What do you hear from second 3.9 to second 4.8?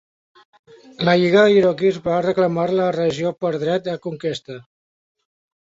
de conquesta.